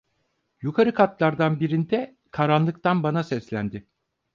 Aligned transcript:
Yukarı 0.61 0.93
katlardan 0.93 1.59
birinde, 1.59 2.17
karanlıktan 2.31 3.03
bana 3.03 3.23
seslendi. 3.23 3.87